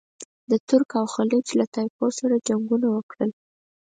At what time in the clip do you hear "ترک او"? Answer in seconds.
0.67-1.05